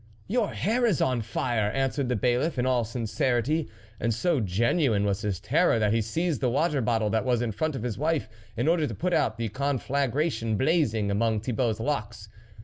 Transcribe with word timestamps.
"Your 0.27 0.49
hair 0.53 0.83
is 0.87 0.99
on 0.99 1.21
fire," 1.21 1.69
answered 1.69 2.09
the 2.09 2.15
Bailiff, 2.15 2.57
in 2.57 2.65
all 2.65 2.83
sincerity; 2.83 3.69
and 3.99 4.11
so 4.11 4.39
genuine 4.39 5.05
was 5.05 5.21
his 5.21 5.39
terror, 5.39 5.77
that 5.77 5.93
he 5.93 6.01
seized 6.01 6.41
the 6.41 6.49
water 6.49 6.81
Dottle 6.81 7.11
that 7.11 7.23
was 7.23 7.43
in 7.43 7.51
front 7.51 7.75
of 7.75 7.83
his 7.83 7.99
wife 7.99 8.27
in 8.57 8.67
order 8.67 8.87
to 8.87 8.95
put 8.95 9.13
out 9.13 9.37
the 9.37 9.49
conflagration 9.49 10.57
blazing 10.57 11.11
among 11.11 11.39
Thibault's 11.41 11.79
locks. 11.79 12.29